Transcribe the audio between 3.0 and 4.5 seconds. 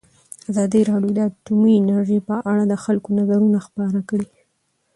نظرونه خپاره کړي.